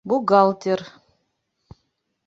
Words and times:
Бухгалтер. 0.09 0.81